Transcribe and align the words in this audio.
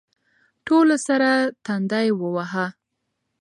ټولو 0.65 0.95
سر 1.05 1.21
تندی 1.65 2.07
واهه. 2.19 2.65